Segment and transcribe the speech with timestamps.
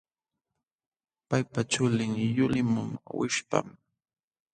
[1.29, 3.67] Paypa chulin yuliqmun wishpam.